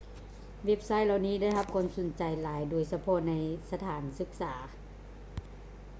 [0.65, 3.33] ເວັບໄຊທ໌ເຫຼົ່ານີ້ໄດ້ຮັບຄວາມສົນໃຈຫຼາຍ ໂດຍສະເພາະໃນ
[3.71, 4.53] ສະຖານສຶກສາ